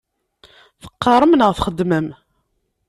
[0.81, 2.07] Teqqaṛem neɣ txeddmem?